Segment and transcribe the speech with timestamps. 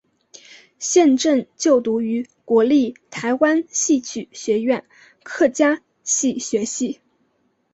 [0.79, 4.83] 现正就读于国立台湾戏曲学院
[5.21, 7.01] 客家戏学系。